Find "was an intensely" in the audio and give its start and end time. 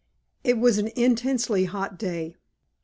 0.57-1.65